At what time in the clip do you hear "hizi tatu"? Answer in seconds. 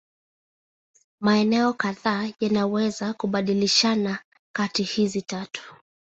4.83-5.75